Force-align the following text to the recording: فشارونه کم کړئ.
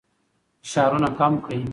فشارونه 0.63 1.09
کم 1.19 1.33
کړئ. 1.45 1.61